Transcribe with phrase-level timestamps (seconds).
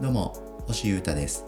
[0.00, 0.34] どうも
[0.66, 1.44] 星優太です。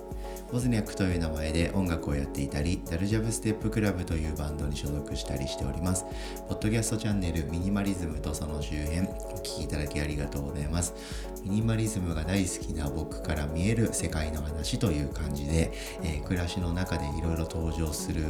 [0.53, 6.05] ボズニャックという名前で音楽をやっていたり、ダルジャブステップクラブというバンドに所属したりしております。
[6.49, 10.95] ポッドキャストチャンネルミニマリズムとその周辺、お聴きいただきありがとうございます。
[11.45, 15.73] ミニマリズムが大好きな僕から見える世界の話という感じで、
[16.03, 18.25] えー、暮らしの中でいろいろ登場する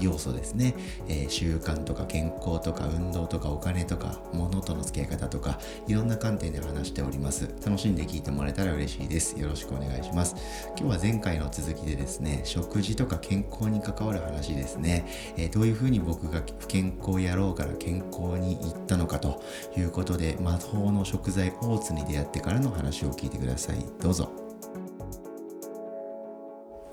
[0.00, 0.74] 要素ですね、
[1.08, 10.36] えー、習慣とか健康とか運動とかお金とか物との付き合い方とかいろんな観点で話しております楽しんで聞いてもらえたら嬉しいですよろしくお願いします
[10.78, 15.06] 今日は前回の続きでですね食事とか健康に関わる話ですね、
[15.36, 19.42] えー、どういうふうに僕が不健康やろうから健康に行ったのかと
[19.76, 23.84] いうことで魔法の食材大津に出会ってからの話を聞いてください。
[24.00, 24.30] どうぞ。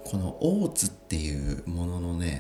[0.06, 1.64] この大津っていう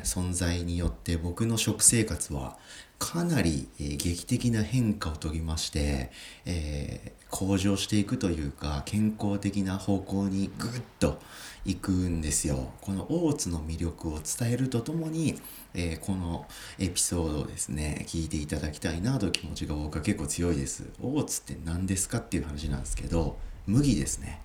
[0.05, 2.58] 存在によって僕の食生活は
[2.98, 6.12] かなり、えー、劇的な変化を遂げまして、
[6.46, 11.20] えー、向上していくというか健康的な方向にぐっと
[11.66, 12.71] いくんですよ。
[12.79, 15.41] このオーツの魅力を伝えるとともに、
[15.74, 16.48] えー、この
[16.79, 20.85] エピソードをですね聞いていただきたいなという気持ちが僕は結構強いです。
[21.01, 24.41] オーツって何ですかっていう話なんですけど麦ですね。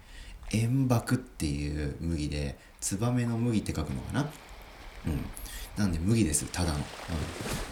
[0.52, 4.28] 塩爆っていう麦でツバメの麦って書くのかな？
[5.06, 5.24] うん。
[5.76, 6.80] なんで麦ですただの、う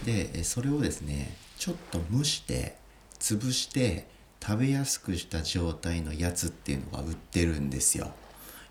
[0.02, 2.76] ん、でそれをですねちょっと蒸して
[3.18, 4.06] 潰して
[4.40, 8.12] 食べやすくした状態のやつっていうのが売ってるんですよ。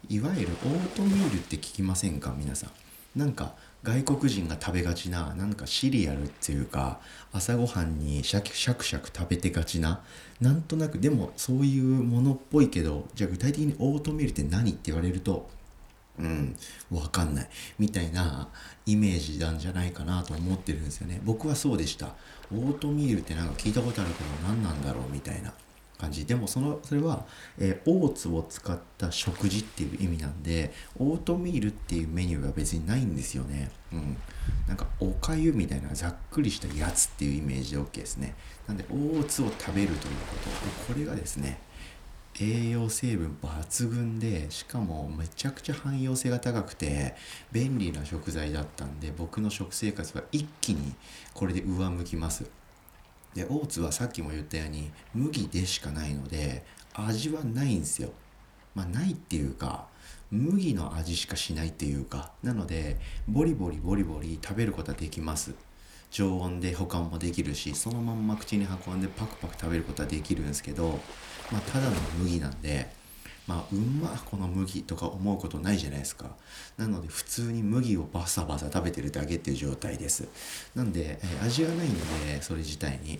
[0.09, 2.33] いわゆるオートミールって聞きませんか？
[2.37, 2.71] 皆さん。
[3.19, 6.99] なんか外国人が食べがちななんかシリアルっていうか
[7.31, 10.03] 朝ごはんにシャキシャクシャク食べてがちな
[10.39, 10.99] なんとなく。
[10.99, 15.49] でもそういうものっぽいけどじゃあ具体的にオートミールって何って言われると
[16.19, 16.55] うん、
[16.91, 17.49] わかんない。
[17.77, 18.49] みたいな
[18.85, 21.21] イメージなんじゃないかなと思ってるんですよね。
[21.23, 22.15] 僕はそうでした。
[22.51, 25.53] オートミールってなんか聞いたことあるけど何なんだろうみたいな
[25.97, 26.25] 感じ。
[26.25, 27.25] でもその、それは、
[27.57, 33.71] えー、オーツを使った食事っていう意味なんで、オートミールっていうメニューが別にないんですよね。
[33.91, 34.17] うん。
[34.67, 38.35] なんかおかゆみたいなざっくりしたやつっていうイメージで OK ですね。
[38.67, 40.35] なんで、オーツを食べるというこ
[40.87, 40.93] と。
[40.93, 41.59] これがですね、
[42.39, 47.15] 栄養成分抜群でしかもめちゃくちゃ汎用性が高くて
[47.51, 50.93] 便利な食材だったんで僕の食生活は一気に
[51.33, 52.45] これで上向きます。
[53.33, 58.09] でオーツはさっきも言ったように麦でしかないので味はないんですよ。
[58.75, 59.87] まあないっていうか
[60.29, 62.31] 麦の味しかしないっていうか。
[62.43, 65.53] なのでボリボリボリボリ食べることはできます。
[66.11, 70.99] 常温で保管もできるしそのまんま口に運んでパクパク食べることはできるんですけど
[71.51, 72.87] まあ、ただの麦なんで、
[73.47, 76.31] まあ、うんまこの麦とか思うことないじゃないですか。
[76.77, 80.27] なので、普通に麦をバサバサ食べてるだけっていう状態です。
[80.75, 83.19] なんで、え味はないんで、それ自体に。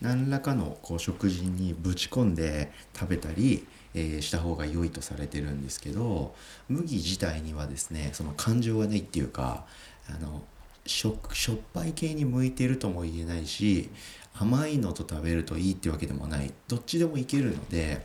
[0.00, 6.34] 何らかのこう食事にぶち込んで食べたり、えー、した方が良いとされてるんですけど
[6.68, 9.64] 麦自体にはですねその感情がないっていうか
[10.08, 10.42] あの
[10.86, 13.90] しょしょっぱい系に向いてるとも言えないし
[14.34, 16.52] 甘いのと食べるといいってわけでもない。
[16.68, 18.04] どっちでもいけるので、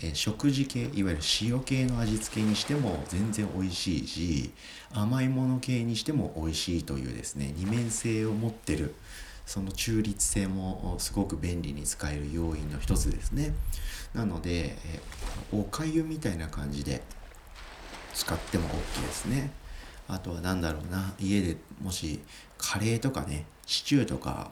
[0.00, 4.50] えー、食事系いわゆる塩系の味付けにしても全然美味しいし
[4.92, 8.94] 甘いもの系にしても美味しいというですね二面性を持ってる
[9.46, 13.52] その中立性もすごく便利に使える要因の一つですね。
[14.14, 17.02] なので、えー、おかゆみたいな感じで
[18.14, 19.50] 使っても OK ですね。
[20.12, 21.14] あとは何だろうな。
[21.18, 22.20] 家でもし
[22.58, 24.50] カレーとかねシチューとか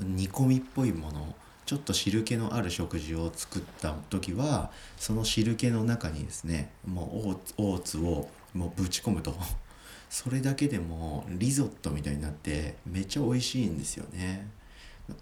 [0.00, 1.34] 煮込みっぽいもの
[1.66, 9.34] ちょっと汁気のある食事を作った時はその汁気の中にですねもうオーツをもうぶち込むと。
[10.10, 14.50] それだけでもリゾットみたいになってめっちゃ美味しいんですよね。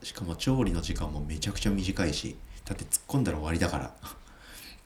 [0.03, 3.95] しかも調理の時間もめちゃくちゃ短いしだって突っ込んだら終わりだから。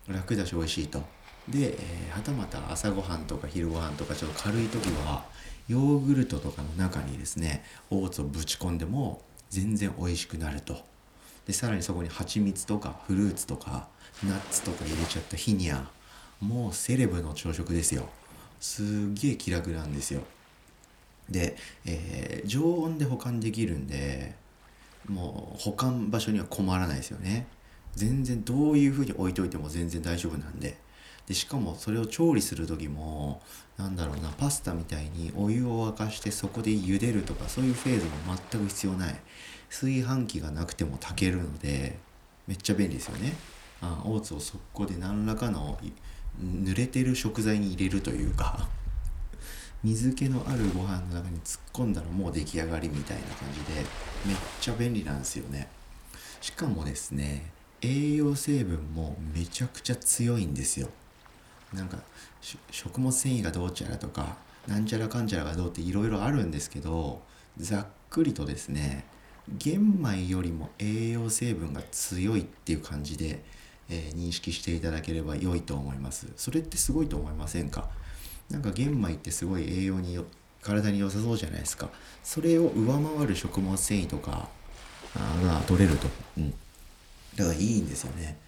[0.12, 1.04] 楽だし美味しいと。
[1.48, 5.24] で、えー、はたまた朝ごはんとか昼ごはんとかちょっと軽い時は
[5.68, 10.76] ヨーグルトとかの中にですねオーツをぶち込んでも全然美味しくなると。
[11.46, 13.88] でさらにそこに蜂蜜とかフルーツとか
[14.22, 15.90] ナッツとか入れちゃった日には
[16.40, 18.08] もうセレブの朝食ですよ。
[18.60, 20.22] すっげえ気楽なんですよ。
[21.28, 24.34] で、えー、常温で保管できるんで
[25.08, 27.46] もう保管場所には困らないですよね。
[27.94, 30.76] 全然どういうふうに置いといても全然大丈夫なんで。
[31.26, 33.40] でしかもそれを調理する時も
[33.76, 38.10] なんだろうなパスタみたいにお湯を沸かしてそこで茹でるとかそういうフェーズも
[38.50, 39.20] 全く必要ない。
[39.72, 41.98] 炊飯器がなくても炊けるので
[42.46, 43.32] めっちゃ便利ですよね。
[43.80, 45.78] あオーツをそこで何らかの
[46.40, 48.68] 濡れてる食材に入れるというか
[49.82, 53.80] 水気のあるご飯の中に突っ込んだらもう出来上がりみたいな感じで
[54.26, 55.68] めっちゃ便利なんですよね。
[56.40, 60.90] しかもですね栄養成分もめちゃくちゃ強いんですよ。
[61.72, 61.98] なんか
[62.70, 64.36] 食物繊維がどうちゃらとか
[64.66, 67.22] なんちゃらかんちゃらがどうっていろいろあるんですけど
[67.58, 69.04] ざっくりとですね
[69.58, 73.42] 玄米よりも栄養成分が強いっていう感じで、
[73.88, 76.28] えー、認識していただければ良いと思います。
[76.36, 77.88] それってすごいと思いませんか？
[78.50, 80.26] なんか玄米ってすごい栄養によ
[80.62, 81.88] 体に良さそうじゃないですか。
[82.22, 84.48] それを上回る食物繊維とか
[85.42, 86.50] が取れると、うん、
[87.34, 88.38] だからいいんですよね。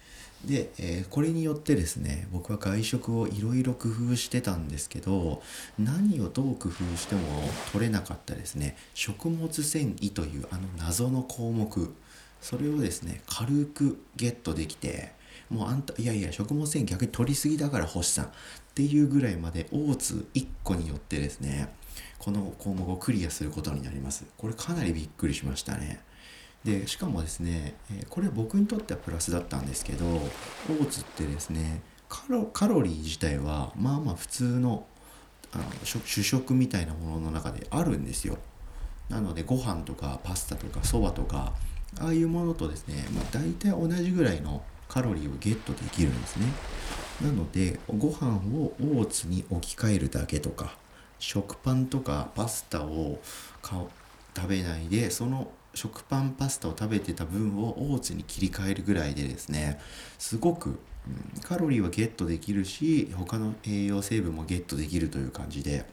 [0.45, 5.41] で、えー、これによってですね僕は外食をいろいろ工夫してたんですけど
[5.79, 7.21] 何をどう工夫しても
[7.71, 8.77] 取れなかったですね。
[8.93, 11.93] 食物繊維というあの謎の項目。
[12.41, 15.13] それをですね軽くゲットできて
[15.49, 18.25] もうあんたいやいや食物繊維逆に取りすぎだから星さん。
[18.25, 18.29] っ
[18.75, 21.73] ていうぐらいまでオーツ1個によってですね
[22.19, 24.25] この項目をクリアすることになります。
[24.37, 26.01] これかなりびっくりしましたね。
[26.65, 27.75] でしかもですね
[28.09, 34.85] これ僕にとってはプラスだったんですけどオーツってですねカロリー自体はまあまあ普通の
[35.53, 38.37] あの主食みたいなものの中であるんですよ。
[39.09, 41.53] なのでご飯とかパスタとかそばとか
[41.99, 46.47] ああいうものとですね、まあ、大体同じぐらいのカロリーをゲットできるんですね。
[47.21, 50.75] なのでご飯をオーツに置き換えるだけとか
[51.19, 53.19] 食パンとかパスタを
[53.63, 59.79] 食べないでその食パンパスタを食べてた分をオーツに切り替えるぐらいでですね
[60.17, 60.79] すごく、
[61.43, 65.85] カロリーはゲットできるし他の栄養成分もゲットできるという感じで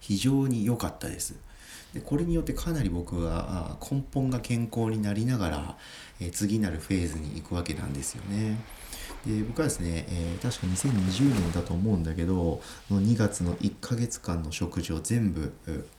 [0.00, 1.34] 非常に良かったです。
[1.92, 5.76] でこれによってかなり僕は根本が健康になりながら、
[6.20, 8.58] え次なるフェーズに行くわけなんですよね。
[9.26, 12.60] で僕はですね、えー、確か2020年だと思うんだけど
[12.90, 15.52] の2月の1ヶ月間の食事を全部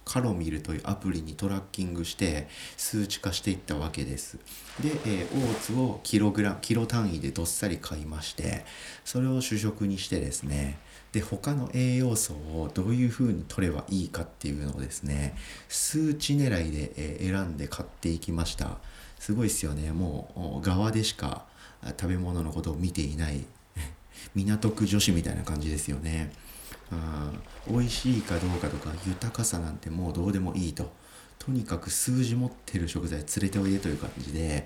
[0.04, 4.38] カロミルというアプリにトラッキングして数値化していったわけです
[4.82, 8.66] で、えー、オーツをキログラキロ単位でどっさり買いまして
[9.06, 10.78] それを主食にしてですね
[11.14, 15.36] で他の栄養素をどういうふうに取ればいいかっていうのをですね
[15.70, 18.78] 数値狙いで、選んで買っていきました
[19.20, 21.46] すごいですよねもう側でしか
[22.02, 23.46] 食べ物のことを見ていない
[24.34, 26.32] 港区女子みたいな感じですよね。
[27.68, 30.92] 美味しいかどうかとか豊かさなんてもうどうでもいいと。
[31.40, 34.66] とにかく数字持ってる食材連れておいでという感じで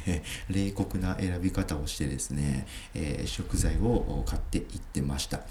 [0.48, 5.42] 冷酷な選び方をしてですね、えー、食材を買っていってました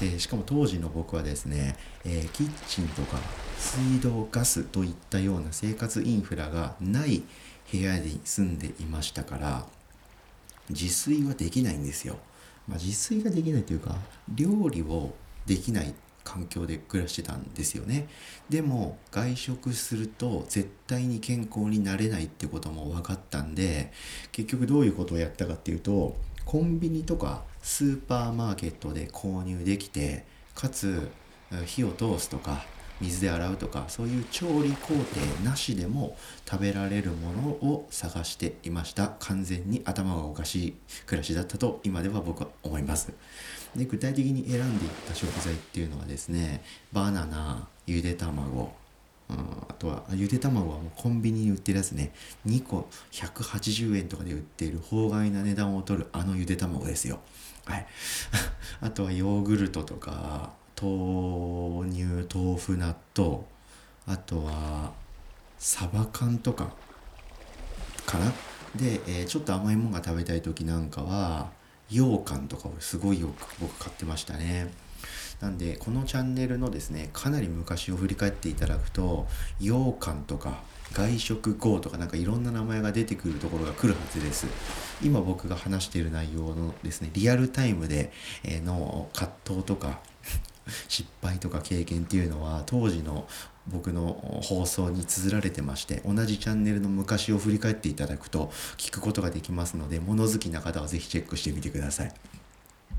[0.00, 3.18] でしかも当時の僕はですね、えー、キッチンとか
[3.58, 7.22] 水道ガスといったような生活インフラがない
[7.70, 9.66] 部屋に住んでいましたから
[10.70, 12.16] 自炊はできないんですよ。
[12.66, 13.96] まあ、自炊ができないというか
[14.34, 15.14] 料理を
[15.46, 15.94] できない
[16.24, 18.08] 環境で暮らしてたんですよね。
[18.48, 23.92] でも外食すると絶対に健康になれないってことも分かったんで
[24.32, 30.24] 結局どういうことをやったかっていうとコンビニとかスーパーマーケットで購入できて
[30.54, 31.08] かつ
[31.66, 32.64] 火を通すとか
[33.00, 35.04] 水で洗うとかそういう調理工程
[35.44, 36.16] なしでも
[36.48, 40.74] 食べられるものを探していました完全に頭がおかしい
[41.06, 43.12] 暮らしだったと今では僕は思います
[43.76, 46.62] で具体的に選んでいった食材っていうのはですね
[46.92, 48.72] バナナゆで卵
[49.30, 52.12] うん、あとはゆで卵はもうコンビニに売ってるやつね。
[52.46, 57.20] 2個180円とかで売っている法外な値段を取るあのゆで卵ですよ。
[57.64, 57.86] はい。
[58.82, 62.04] あとはヨーグルトとか豆乳
[62.34, 63.38] 豆腐納豆
[64.06, 64.92] あとは
[65.58, 66.74] サバ缶とか
[68.04, 68.30] かな。
[68.76, 71.50] で、えー、ちょっと甘いものが食べたい時なんかは
[71.90, 74.72] 羊羹とかをすごいよく僕買ってましたね。
[75.40, 79.26] なんでこのチャンネルのですねかなり昔を振り返っていただくと
[79.58, 80.62] 羊羹とか
[80.92, 84.46] 外食後とかなんかいろんな名前が出てくるところが来るはずです。
[85.02, 88.12] 今僕が話している内容のですねリアルタイムで
[88.64, 90.00] の葛藤とか
[90.88, 93.26] 失敗とか経験っていうのは当時の
[93.68, 102.12] 僕の放送に綴られてまして同じチャンネルの昔を振り返っていただくと聞くことができますので物好きな方は是非チェックしてみてください。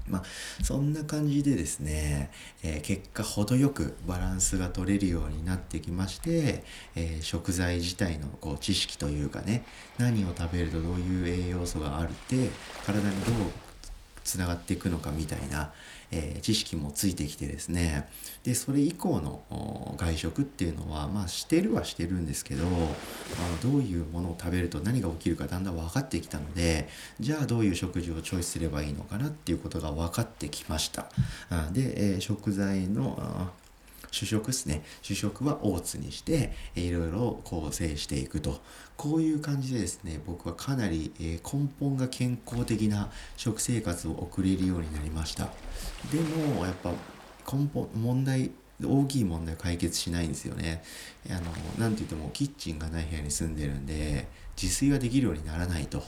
[0.08, 0.24] まあ、
[0.64, 2.30] そんな感じでですね、
[2.62, 6.64] えー、結果程よくバランスが取れるようになってきまして、
[6.96, 9.66] えー、食材自体のこう知識というかね
[9.98, 12.50] 何を食べるとどういう栄養素があるって
[12.86, 13.36] 体にどう
[14.24, 15.72] つながっていくのかみたいな、
[16.12, 18.08] えー、知識もついてきてですね
[18.44, 22.88] でそれ以降の外食っていうのはまあしてるはしてるんですけど、まあ、
[23.64, 26.88] どういうものを食べると何が起きるかだんだん分かってきたので
[27.20, 31.08] じゃあどういう食事をチョイスすればいいのかなっていうことが分かってきました。
[31.72, 33.52] で、えー、食材の
[34.16, 38.62] 主食ですね主食はオーツにしていろいろ構成していくと
[38.96, 45.50] こういう感じでですね僕はかなり、え根本が健康的な食生活を送れるようになりました
[46.12, 46.92] でもやっぱ
[47.52, 48.52] 根本問題
[48.84, 50.84] 大きい問題解決しないんですよね。
[51.30, 51.40] あの、
[51.78, 54.28] なんて言ってもキッチンがない部屋に住んでるんで、
[54.62, 56.04] 自炊ができるようにならないと。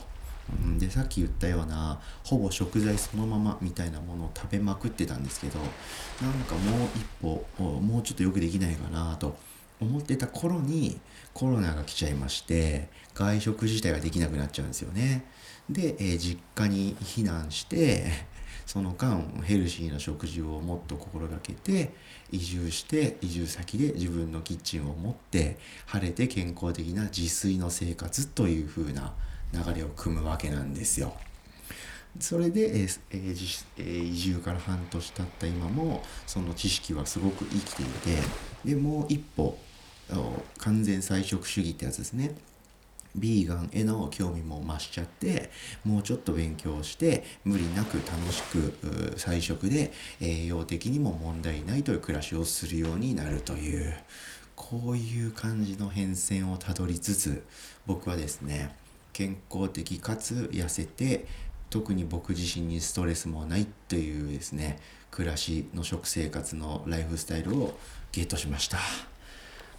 [0.78, 9.36] でさっき言ったようなほぼ食材そのままみたいなものを食べまくってたんですけどなんかもう一歩もうちょっとよくできないかなと
[9.80, 10.98] 思ってた頃に
[11.34, 15.24] コロナが来ちゃいまして外食自体ができなくなっちゃうんですよね。
[15.68, 18.06] で、えー、実家に避難して
[18.66, 21.94] その間ヘルシーな食事をもっと心がけて
[22.30, 29.14] 移住して移住先で自分のキッチンを持って晴れて健康的な自炊の生活という風な
[29.52, 31.14] 流れを組むわけなんですよ。
[32.20, 38.18] それで、えーえー、移住から半年経った今もその知識はすごく生きていて
[38.64, 39.56] でもう一歩
[40.58, 42.34] 完全菜食主義ってやつですね
[43.14, 45.50] ビーガンへの興味も増しちゃって
[45.84, 53.94] もうちょっと勉強して無理なく楽しく菜食で栄養的にも問題ないという暮らしをするようになるという
[54.54, 57.44] こういう感じの変遷をたどりつつ
[57.86, 58.74] 僕はですね
[59.12, 61.26] 健康的かつ痩せて
[61.70, 64.78] 特に僕自身にストレスもないというですね
[65.10, 67.78] 暮らしの食生活のライフスタイルを
[68.12, 68.78] ゲットしました。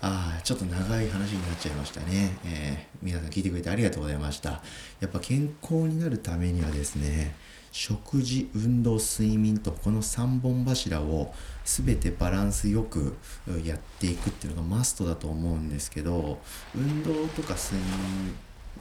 [0.02, 4.62] ああちょっと長い話になっちゃいましたね、えー、皆さん聞いてくれてありがとうございました。
[5.02, 7.36] やっぱ健康になるためにはですね
[7.72, 11.34] 食事運動睡眠とこの3本柱を
[11.66, 13.18] 全てバランスよく
[13.64, 16.40] やっていくっていうのがマストだと思うんですけど
[16.74, 18.34] 運動とか睡眠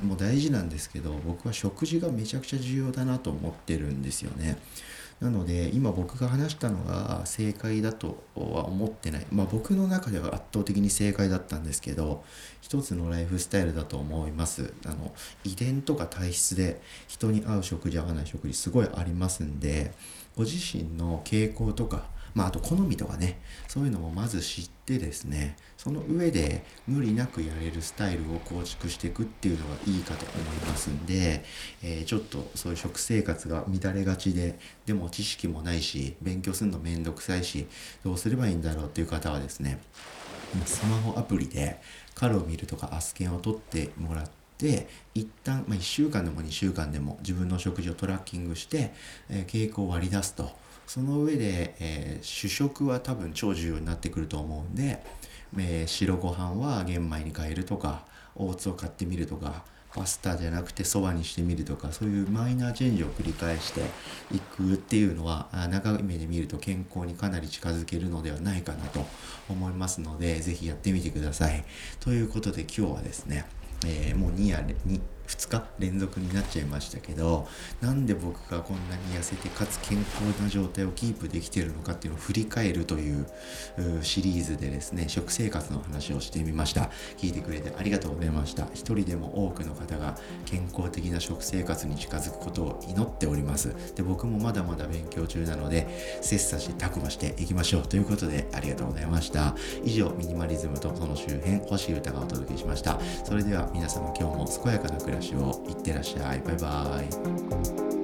[0.02, 4.59] も大事なんですけど僕は食事がめちゃくちゃ重要だなと思ってるんですよね。
[5.21, 12.23] なので今僕が話したのが正解だとは思ってないまあ僕の中では圧倒的に正解だったんですけど
[12.61, 15.12] 一つのライフスタイルだと思いますあの
[15.43, 19.93] 遺伝とか体質で人に合う食事合わない食事すごいありますんで
[20.37, 22.05] ご自身の傾向とか
[22.38, 31.42] まあ、あと好みとかねそういうのもまず知ってですねその上で無理なくやれるスタイルを構築していくっていうのがいいかと思いますんで、
[31.83, 37.66] えー、ちょっとそういう食生活が乱れがちででも知識もないし勉強するのめんどくさいし
[38.04, 39.80] どうすればいいんだろうっていう方はですね
[40.64, 41.80] スマホアプリで
[42.14, 48.92] カロミルとかアスケンを取ってもらって一旦、まあ、1週間でも2週間でも自分の食事をトラッキングして、
[49.28, 50.68] えー、傾向を割り出すと。
[50.88, 55.04] その上で、えー、主食は多分超重要になってくると思うんで、
[55.59, 59.64] えー、白ご飯は玄米に変えるとかオーツを買ってみるとか
[59.95, 63.83] パスタじゃなくてそばにしてみるとかそういうマイナーチェンジを繰り返して
[64.33, 69.04] いくっていうのは長い目で見ると健康にかなり近づけるのではないかなと
[69.49, 71.64] 思いますので是非やってみてください。
[72.00, 73.47] ということで今日はですね、
[73.87, 77.47] えー、もう2夜2 2日連続になっちゃいましたけど
[77.81, 83.27] なんで僕がこんなに痩せてかつ健康な状態をキープできてるのかっていうのを振り返るという
[84.03, 86.91] シリーズでですね食生活の話をしてみました。
[87.19, 88.67] 聞いてくれてありがとうございました。
[88.73, 90.17] 一人でも多くの方が
[90.47, 93.75] 健康的な食生活に近づくことを祈っております。
[93.95, 99.55] で僕もまだまだ勉強中なので切磋してたくましていきましょうということでありがとうございました。
[99.85, 102.99] 以上ミニマリズムとその周辺星歌がお届けしました。
[103.25, 106.41] それでは皆様今日も健やかな暮らしをいってらっしゃい。
[106.41, 107.03] バイバ
[107.95, 107.98] イ。